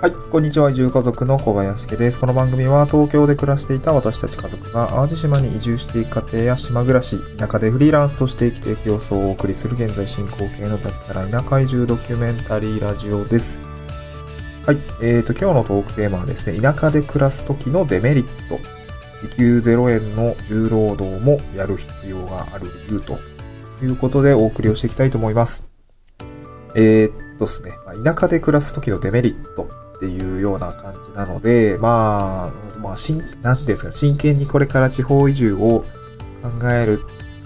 [0.00, 0.70] はい、こんにちは。
[0.70, 2.18] 移住家族の小林家です。
[2.18, 13.60] この番組は東京で暮らしていた私たち家族が淡路島に移住していく家庭や島暮らし、田舎でフリーランスとして生きていく様子をお送りする現在進行形の脱サラ田舎移住ドキュメンタリーラジオです。
[14.64, 18.58] はい、えーと、今日のトークテーマはですね、田舎で暮らす時のデメリット。
[19.28, 23.18] 時給0円の重労働もやる必要がある理由と
[23.84, 25.70] いうことでお送りをしていきたいと思います。
[26.74, 29.68] えーっとですね、田舎で暮らす時のデメリット
[30.00, 35.84] っていうような感じなので、まあ、まあ、しん、なんていうんですか、真剣にこれから地方移住を
[36.42, 37.00] 考える、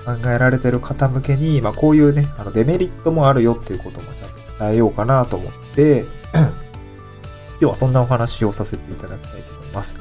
[0.04, 10.00] 考えられてる方向けに、まあこういうね、あのデメリットもあるよっていうこともちゃんと伝えようかなと思って、 今日はそんなお話をさせていただきたいと思います。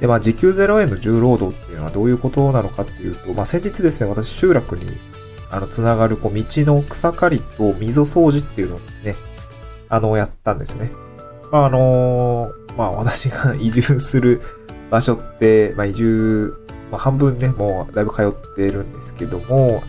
[0.00, 4.84] で、まあ、時給0円の重労働っていうのはどういうことなのかっていうと、まあ、先日ですね、私集落に、
[5.50, 9.16] あの、つながる、こう、道の草刈りと溝掃除っていうのをですね、
[9.88, 11.07] あの、やったんですよね。
[11.50, 14.40] まあ、あのまあ、私が移住する
[14.90, 16.56] 場所って、まあ、移住、
[16.90, 19.82] まあ、半分ね、もうだいぶ通ってるんですけども、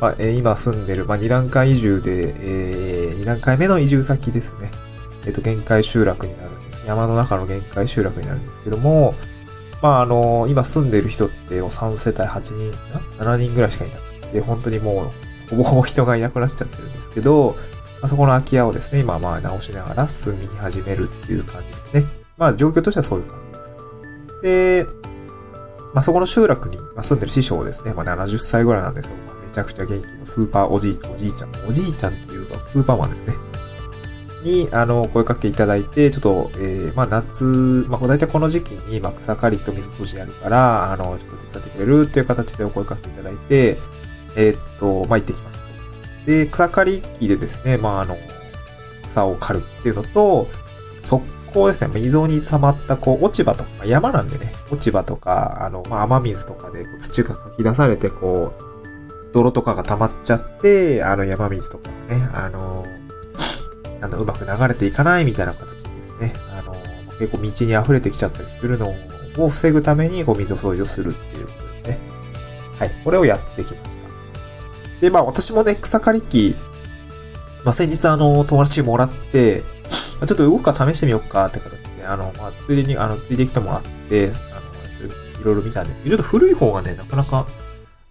[0.00, 4.70] まあ、え今住んでる、まあ、二段階移住で、えー、二段階目の移住先ですね。
[5.26, 6.82] えっ、と、限界集落になるんです。
[6.86, 9.14] 山の中の限界集落になるんですけども、
[9.80, 12.70] まあ、あの今住んでる人ってもう3世帯8人、
[13.20, 15.12] な7人ぐらいしかいなくて、本当にも
[15.48, 17.56] う、ほぼほぼ人がいなくなっちゃってるんですけど、
[18.02, 22.04] まあ、そこの空き家をですね、今まあ直しながら住み始めるっていう感じですね。
[22.36, 23.74] まあ状況としてはそういう感じです。
[24.42, 24.86] で、
[25.94, 29.16] まあそこの集落に住んでる師匠ですね、まあ70歳ぐらいなんですよ。
[29.28, 33.34] まあ、めちゃくちゃ元気のスーパーおじい、おじいちゃん、おじいちゃんっていうかスーパーマンですね。
[34.42, 43.78] に、あの、声かけいただいて、ちょっと、えー、まあ夏、まあ大体この時期に、まあ草刈りと水掃除やるから、あの、ちょっと手伝ってくれるっていう形でお声かけいただいて、
[44.34, 45.61] えーっと、まあ行ってきました。
[46.26, 48.16] で、草刈り機でですね、まああの、
[49.06, 50.48] 草を刈るっていうのと、
[51.02, 62.86] 速攻ですね、溝に溜まったこう落ち葉とか、まあ山なんでね、落ち葉とか、あの、まあ雨水とかで土がかき出されて、こう、泥とかが溜まっちゃって、あの山水とかがね、あの、
[64.00, 66.34] あの、うまく流れていかないみたいな形ですね。
[66.50, 66.74] あの、
[67.18, 67.50] 結構道に
[67.84, 68.94] 溢れてきちゃったりするの
[69.38, 71.98] を防ぐために、こう、水掃除をするっていうことですね。
[72.78, 72.90] はい。
[73.04, 74.01] これをやってきました。
[75.02, 76.54] で、まあ、私もね、草刈り機、
[77.64, 79.62] まあ、先日あの、友達にもらって、
[80.20, 87.48] ちょっと動くか試してみようかって形で、あの、まあ、ついでに、あの、ついできてもらって、あの、いろいろ見たんですけど、ちょっと古い方がね、なかなか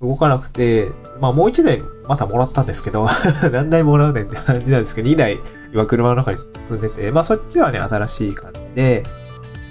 [0.01, 0.89] 動かなくて、
[1.21, 3.07] まあ、もう一台またもらったんですけど、
[3.53, 5.39] 何台もらうねんって感じなんですけど、2台
[5.73, 9.03] 今車の中に積んでて、まあそっちはね、新しい感じで、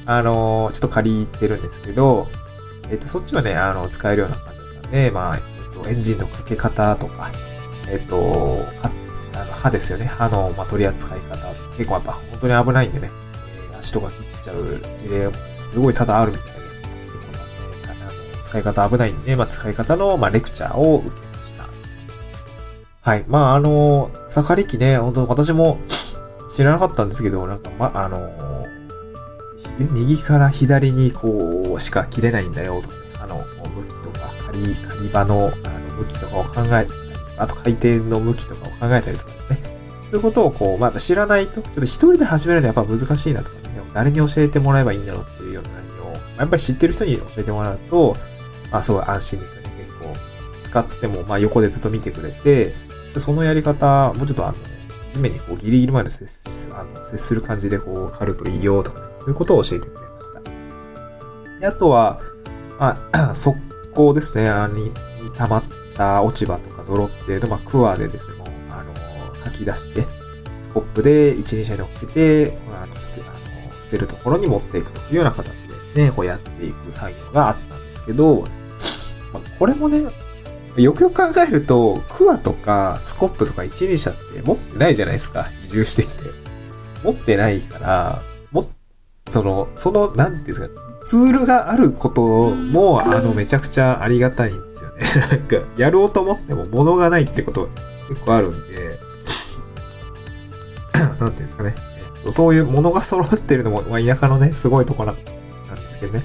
[0.06, 2.28] あのちょっと借りてるんですけど、
[2.90, 5.38] えっ、と、そっちはね、あの、使えるような感じだったんで、まあ、
[5.82, 7.30] と、エンジンのかけ方とか、
[7.88, 8.90] えっ、と、か
[9.34, 10.06] あの刃ですよね。
[10.06, 13.10] 刃の、まあ、取り扱い方、結構やっぱ本当に危ないんでね、
[13.72, 16.66] えー足とか切っちゃう事例もすごい多々あるみたいで、結
[17.26, 17.38] 構ね、
[17.88, 21.68] あの使い方危ないんで、まあ、使い方の、まあ、レクチャーを受けました。
[23.00, 23.24] はい。
[23.26, 25.78] まあ、あの、草刈り機ね、本当私も
[26.54, 28.30] 知らなかったんですけど、なんか、ま、あの、
[29.78, 33.44] 右から左にこう、しか切れないんだよ、とかね、あの、
[33.76, 35.69] 向きとか、刈り、刈り場の、あの、
[36.00, 39.58] 向きとかを考えたりとか、あと回転の向きとかを考えたりとかですね。
[40.10, 48.16] そういうことをこう、まだ知らないと、ちょっと一人で始めるのはやっぱ難しいなとかね、誰に教えてもらえばいいんだろうっていうような内容を、まやっぱり知ってる人に教えてもらうと、
[48.70, 49.70] まあ、すごい安心ですよね。
[49.78, 50.14] 結構、
[50.62, 52.74] 使ってても、まあ、横でずっと見てくれて、
[53.16, 54.58] そのやり方、もうちょっとあの、
[55.10, 60.40] 地面にこうギリギリまで接あの接する感じでこう刈るといいよとかね、そういうことを教えてくれました。
[61.60, 62.20] であとは、
[62.78, 63.58] まあ、 速
[63.92, 64.92] 攻ですね、あに、に
[65.36, 68.94] 溜まってた落ち葉とか泥っていうのを、まあ、クワでですね、もう、あの、
[69.44, 70.06] 書き出して、
[70.62, 73.24] スコップで一輪車に乗っけて、あの、捨て、あ
[73.74, 78.48] の、捨てるところに持っていくというような形でですね、こうやっていく作業があったんですけど、
[79.34, 80.06] まあ、これもね、
[80.76, 85.48] よくよく考えると、クワとかスコップとか一輪車って持ってないじゃないですか。
[85.64, 86.30] 移住してきて。
[87.02, 88.70] 持ってないから、も、
[89.28, 92.22] その、その、なんていうんですか、ツールがあること
[92.72, 95.02] も、あの、めちゃくちゃありがたいんですよね。
[95.30, 97.68] なんか、やろうと思っても物がないってこと
[98.08, 99.00] 結構あるんで、
[100.98, 101.74] なんていうんですかね。
[102.16, 105.14] えっと、そういうものが揃ってるのも、まあ、田舎のね、すごいところ
[105.68, 106.24] なんですけどね。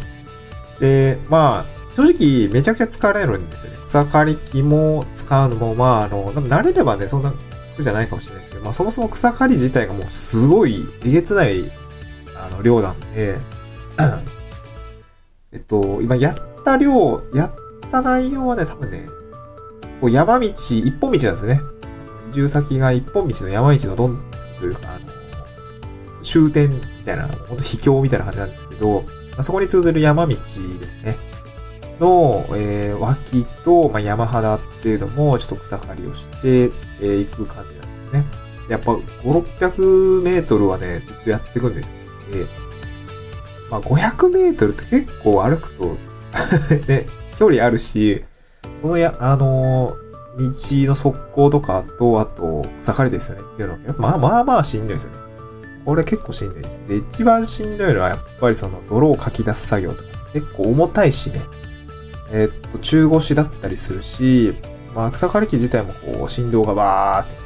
[0.79, 3.79] で、まあ、正直、めちゃくちゃ疲れるんですよね。
[3.85, 7.33] 草刈り機も使うのも、まあ、あの、慣れればね、そんな
[7.77, 11.71] 苦じゃないかもしれないですけど、まあ、そもそも草刈り自体がもうすごい、えげつない、
[12.35, 13.37] あの、量なんで、
[15.55, 17.55] えっと、今やった量、やっ
[17.89, 19.05] た内容はね、多分ね、
[20.01, 21.61] こう山道、一本道なんですね。
[22.27, 24.17] 移住先が一本道の山道のどん
[24.59, 25.05] というか、あの、
[26.21, 29.07] 終点みたいな、ほんと秘境みたいな感じなんですけど、ま
[29.37, 31.15] あ、そこに通ずる山道ですね。
[32.01, 38.25] の、えー、脇と、まあ、山肌っていうのも、ちょっと草刈りをして、えー、行く感じなんですよね。
[38.69, 41.93] やっぱ、5、600メートルはね、ずっとやっていくんですよ。
[42.31, 42.64] で、
[43.69, 45.97] まあ、500メートルって結構歩くと
[46.87, 47.07] ね、
[47.37, 48.23] 距離あるし、
[48.79, 55.17] そのや、あのー、道の側溝とかと、あと、草刈りですよねっていうのは、まあまあまあしんどいですよね。
[55.85, 56.81] これ結構しんどいです。
[56.87, 61.41] で、一番しんどいのはやっぱりその泥をかき出す作業とか、結構重たいしね。
[62.31, 64.55] えー、っと、中腰だったりするし、
[64.93, 67.44] まあ、草刈り機自体もこう、振動がバーって、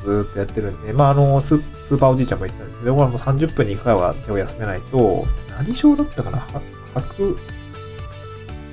[0.00, 6.46] ずっとやってるんで、まあ、あのス、スーパーおじいちゃんも言ってたんですけど、これもう30分に1回は手を休めないと、何症だったかな？
[6.94, 7.38] 吐く、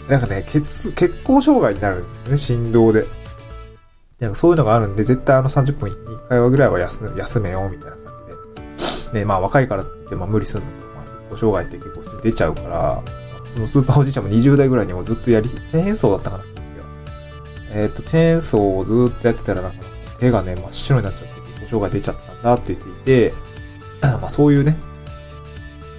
[0.10, 3.06] なんかね、血、血行障害になるんですね、振動で。
[4.20, 8.14] なんかそういうのがあるんで、絶対あの30分に1回はぐらいは休休めようみたいな感
[9.06, 9.20] じで。
[9.20, 13.04] で、まあ若いからって言っても無理すんのと、まあ、血行障害って結構出ちゃうから、
[13.46, 16.44] そのスーパーおじいちゃんも20代ぐらいにもずっとやり、チェーンソーだったかな、
[17.72, 19.78] えっ、ー、と、チェーンソーをずっとやってたら、なんか
[20.20, 23.34] 手がね、真っ白になっちゃって、故障が出ちゃったんだって言っていて、
[24.22, 24.78] まあそういうね、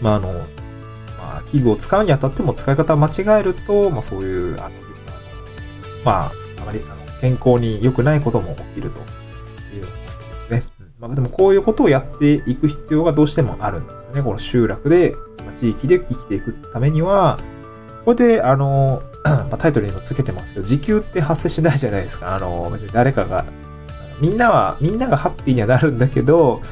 [0.00, 0.32] まああの、
[1.19, 4.75] まあ器具を使うにあたっても使い方を間違えると、まあそういう、あの、
[6.05, 9.00] まあ、あまりあの健康に良くないことも起きると
[9.75, 9.88] いうよ
[10.50, 10.88] うなですね。
[10.99, 14.23] まあでもこういうことをやっていく必要がどうしてもあるんですよね。
[14.23, 15.14] この集落で
[15.44, 17.38] まあ地域で生きていくためには、
[18.09, 22.35] これで、あの、 まあ、タイトルにもつけてますけど、時給って発生しないじゃないですか。
[22.35, 23.44] あの、別に誰かが、
[24.20, 26.62] みんなは、みんながハッピーにはなるんだけど、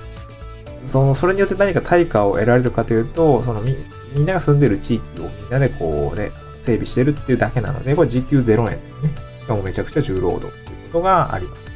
[0.84, 3.76] その、それによって何か対価を得られるかというと、そのみ、
[4.14, 9.10] みんなが住んでる地域をみんなでこうね、整備してるっていうだけなので、これ時給0円ですね。
[9.40, 11.72] しかもめちゃくちゃ重労働っていうことがあります。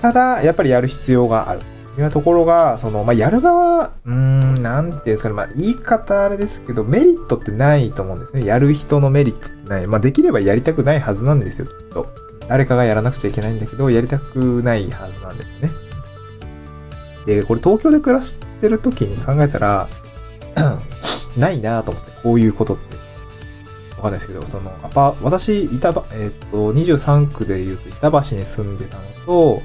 [0.00, 1.60] ただ、やっぱりやる必要がある。
[1.98, 8.44] いうところが、その、まあ、やる側、うーん、なんていうんですかね、まあ、言い方あれですけど、メリットってないと思うんですね。
[8.44, 9.86] やる人のメリットってない。
[9.86, 12.06] まあ、できればやりたくないはずなんですよ、きっと。
[12.50, 15.70] 誰かがやらなくちゃいけないんだけど、やりたくないはずなんですね。
[17.24, 19.88] で、これ東京で暮らしてる時に考えたら、
[21.38, 22.96] ないなと思って、こういうことって。
[23.98, 29.62] わかんないですけど、その、アパ、私、板、えっ、と、23区で言うと板橋に住んでたのと、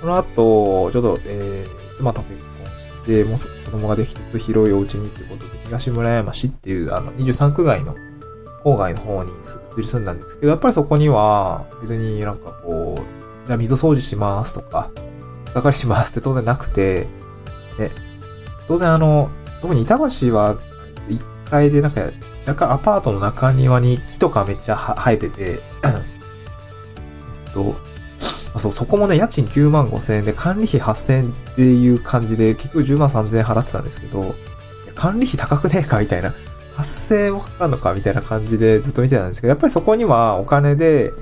[0.00, 3.36] その後、ちょっと、えー、妻と結婚して、もう
[3.66, 7.94] 子供ができてると広いお家にってことで、東村山市っていう、あの、23区外の
[8.64, 9.34] 郊外の方に移
[9.76, 14.90] り住んだんですけど、やっぱりそこには、別になんかこう、じゃあ水掃除しますとか、
[15.46, 17.06] 草刈りしますって当然なくて、
[17.78, 17.90] ね、
[18.66, 19.30] 当然あの、
[19.60, 20.56] 特に板橋は、
[21.08, 22.00] 1階でなんか、
[22.46, 25.60] 若干アパートの中庭に木とかめっちゃ生えてて、
[27.46, 27.76] えっと、
[28.58, 34.34] そう、そこもね、家賃9万5千円で管理費8千円っていう感じで、結局10万3千円払ってたんですけど、
[34.94, 36.34] 管理費高くねえかみたいな。
[36.76, 41.12] 8000円もかかるのかみたいな感じでずっと見てたんですけど、やっぱりそこにはお金で、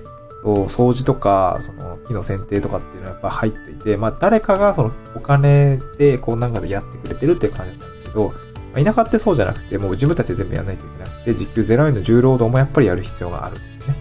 [0.42, 8.32] そう、掃除とか、その、木の剪定とかっていうのはやっぱ入っていて、まあ誰かがそのお金で、こうなんかでやってくれてるっていう感じだったんですけど、
[8.74, 13.96] まあ、田舎ってそうじゃなくて、もう自分たちで全部やらないといけなくて、時給0円の重労働もやっぱりやる必要があるんですね。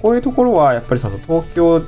[0.00, 1.82] こういうところは、やっぱりその東京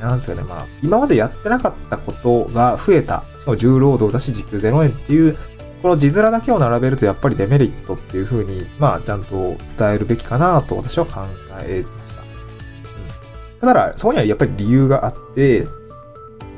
[0.00, 3.24] なんですかね、まあ、今までやってなかったことが増えた。
[3.38, 5.36] しかも重労働だし時給0円っていう、
[5.82, 11.26] この字面だけを並べるとやっぱりデメリットっていう風に、まあ、ちゃんと伝えるべきかなと私は考
[11.62, 12.22] えました。
[12.22, 12.28] うん。
[13.60, 15.66] ただ、そこにはやっぱり理由があって、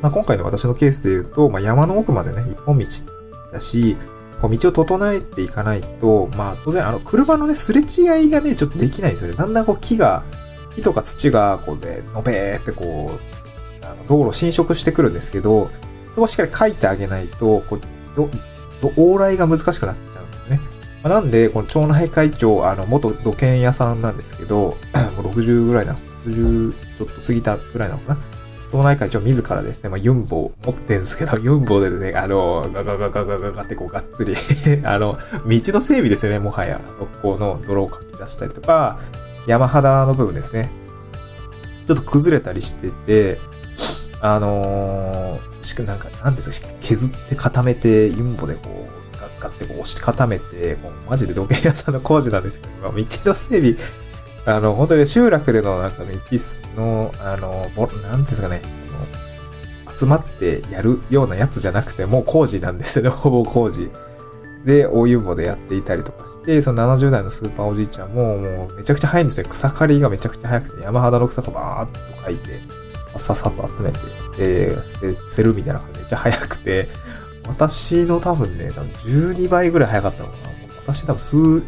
[0.01, 2.87] まあ、今回の私のケースで言うと、まあ、山の奥までね、一本道
[3.53, 3.97] だし、
[4.41, 9.37] こう道を整えていかないと、まあ、当然、あの、車のね、すれ違いがね、ちょっとできないんですよね。
[9.37, 10.23] だんだんこう木が
[10.79, 13.19] 木とか土が、こうね、のべーってこ
[13.83, 15.71] う、あの道路侵食してくるんですけど、
[16.11, 17.81] そこをしっかり書いてあげないと、こう、
[18.15, 18.31] ど
[18.81, 20.61] ど、ど、往来が難しくなっちゃうんですね。
[21.03, 24.77] まあ、なんで、この町内会長、あの、元土建屋さんなんですけど、
[25.17, 25.95] もう60ぐらいな、
[26.27, 28.21] 60ちょっと過ぎたぐらいなのかな。
[28.71, 34.35] 町内会長自らですね、まあ、ユンボ持ってんですけど、 ユンボでね、あの、ガガガガガガガってこうがっつり
[34.85, 36.81] あの、道の整備ですよね、もはや。
[36.99, 38.99] そこの泥をかき出したりとか、
[39.47, 40.71] 山肌の部分ですね。
[41.87, 43.41] ちょっと崩れたりしてて、
[44.21, 52.97] あのー、しかなんか、なんですか、削って固めて、ユンボでこう、ガッガってこう押し固めて、こうマジで土建屋さんの工事なんですけど、道の
[53.35, 53.77] 整備、
[54.47, 56.11] あの、本当に集落でのなんか道
[56.77, 57.71] の、あの、
[58.03, 58.63] なんですかね、
[59.87, 63.91] その、集まってやるようなやつじゃなくて、もう工事なんですよね、 ほぼ工事。
[64.65, 69.47] で、大湯ボでやっていたりとかして、その70代のスーパーおじいちゃんも、もうめちゃくちゃ早いんですよ。
[69.49, 72.61] 草刈りがめちゃくちゃ早くて、山肌の草がバーっと書いて、
[73.17, 73.99] ささっさと集めて、
[74.39, 76.89] えー、捨てるみたいな感じでめっちゃ早くて、
[77.47, 80.49] 私の多分ね、多分12倍ぐらい早かったのかな。
[80.87, 81.63] 私多分数、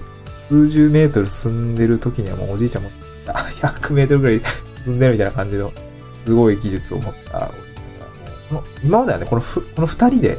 [0.48, 2.90] 数十メートル進んでる時にはもうおじいちゃんも
[3.26, 4.40] 100メートルぐらい
[4.84, 5.72] 進んでるみたいな感じの、
[6.14, 10.38] すごい技術を持ったおじいちゃんが、この今まではね、このふ、この二人で、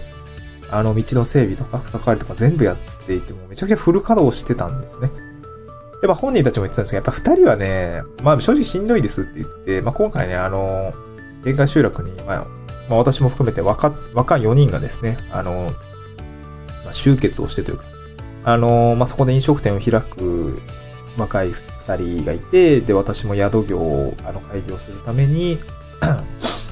[0.69, 5.09] あの、道の整備とか草刈りとか全部やっていても、めちゃくちゃフル稼働してたんですね。
[6.01, 10.93] やっぱ本人たちも言ってたんですけど、やっぱ二人はね、まあ正直しんどいですって言ってて、まあ今回ね、あの、
[11.43, 12.47] 限界集落に、まあ、
[12.89, 15.71] まあ私も含めて若、若い4人がですね、あの、
[16.83, 17.85] まあ、集結をしてというか、
[18.43, 20.59] あの、まあそこで飲食店を開く
[21.17, 25.59] 若い二人がいて、で、私も宿業を、あの、開業するために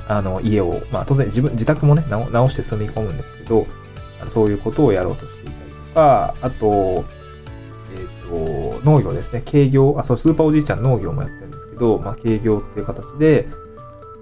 [0.10, 3.68] あの、家を、まあ当然自分、自宅もね、直して住み込むんですけど、
[4.28, 7.06] そういうことをやろうとしていたりとか、あと、
[7.92, 9.44] えっと、農業ですね。
[9.46, 13.48] 軽業、あ、そう、スーパーおじいちゃん農業もやってるんですけど、まあ、軽業っていう形で、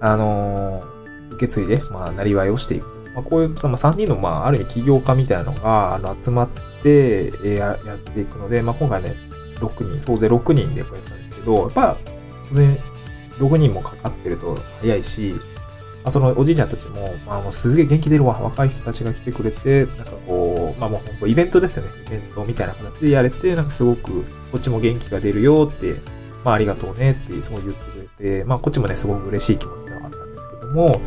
[0.00, 2.86] あのー、受け継いで、まあ、なりわいをしていく。
[3.14, 6.48] まあ、こういう、まあ、3人の、まあ、ある意味起業家みたいなのが、あの、集まっ
[6.82, 9.14] て、えや、やっていくので、まあ、今回ね、
[9.56, 11.96] 6人、総勢6人でこうやってたんですけど、やっぱ、
[12.48, 12.78] 当然、
[13.38, 15.34] 6人もかかってると早いし、
[16.02, 21.90] まあ、そのおじいちゃんたちも、まあもうすげえ元気出るわ、若い人たちが来てくれて、なんかこう、まあもう本当イベントですよね。
[22.06, 25.96] イベントみたいな形でやれて、なんかすごく、こっちも元気が出るよって、
[26.44, 29.86] まあありがとうねってすごい言ってくれて、まあこっちもね、すごく嬉しい気持ち
[30.68, 31.00] ども、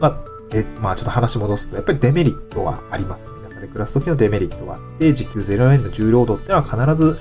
[0.00, 3.32] まあ、え、まあちょっと話戻すと、やっぱりデメリットはあります。
[3.42, 7.18] 田舎で暮らす時のデメリットはあって、時給0円の重労働ってのは必ず、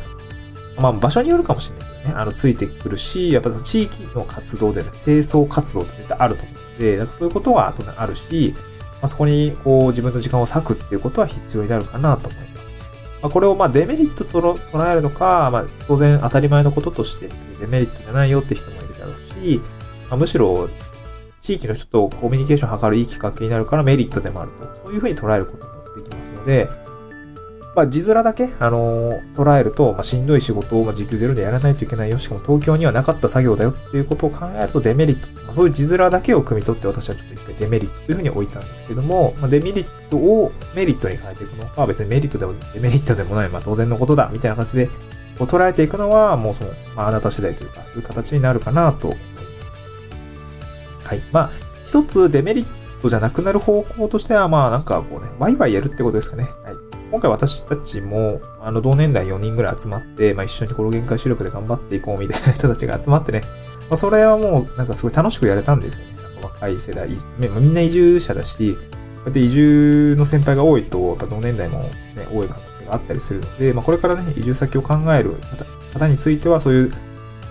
[0.77, 8.55] まあ場所によるかもしれないけどね、あの、ついてくるし、やっぱ地域の活動でね、清掃活動って絶対あると思うので、なんかそういうことは後であるし、
[9.01, 12.75] まあ、そこにこう自分の時間を割くっていうことは必要になるかなと思います。
[13.21, 19.59] まあ、これをまあデメリットと捉えるのか、まあ当然当たり前のこととしてデメリットじゃないよって人もいるだろうし、
[20.09, 20.69] まあ、むしろ
[21.41, 26.69] 地域の人とコミュニケーションを図るいいきっかけになるからメリットでもあると、そういうふうに捉えることもできますので、
[27.75, 32.17] まあ、字面だけ、あのー、捉えると、まあ、しんどい仕事を、まあ、時給ゼロでやらないといけないよ。
[32.17, 35.41] しかも東京にはなかった作業だよっていうことを考えるとデメリット。
[35.43, 44.87] まあ、そういう字面だけを汲み取って私はちょっと一回デメリットというふうに置いたんですけども、まあ、デメリットをメリットに変えていくのはまあ別にメリットでもデメリットでもない、まあ、当然のことだ、みたいな形で
[45.39, 49.15] こう捉えていくのは、もうその、まあ、あなた次第というか、そういう形になるかなと。
[51.11, 51.21] はい。
[51.33, 51.51] まあ、
[51.85, 52.65] 一つデメリッ
[53.01, 56.43] トじゃなくなる方向としては、まあ、なんかこうね、ワイワイやるってことですかね。
[56.63, 56.75] はい。
[57.11, 63.41] 今回私たちも、あの、同年代4人ぐらい集まって、まあ、一緒にこの限界視力で頑張っていこうみたいな人たちが集まってね、
[63.89, 66.13] まあ、それはもう、なんかすごい楽しくやれたんですよね。
[66.15, 68.81] なんか若い世代、ま、みんな移住者だし、こ
[69.25, 71.89] うやって移住の先輩が多いと、やっぱ同年代もね、
[72.31, 75.35] 多い可能性があったりするので、まあ、これからね、移住先を考える
[75.93, 76.93] 方については、そういう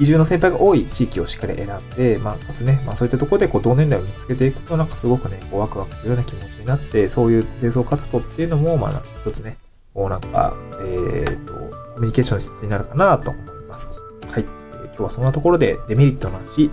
[0.00, 9.58] 移住の先輩が多い地域をしっかり選んで、まあ、かつね、まあ、そういったところで、こう、同年代を見つけていくと、なんかすごくね、こう、ワクワクするような気持ちになって、そういう清掃活動っていうのも、まあ、一つね、
[9.94, 11.60] こうなんか、えっ、ー、と、コ
[12.00, 13.92] ミュニケーションの一つになるかなと思います。
[14.30, 14.44] はい。
[14.84, 16.70] 今日はそんなところでデメリットの話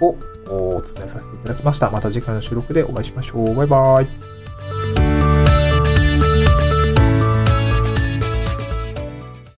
[0.00, 0.16] を
[0.48, 1.90] お伝えさせていただきました。
[1.90, 3.54] また次回の収録でお会いしましょう。
[3.54, 5.23] バイバーイ。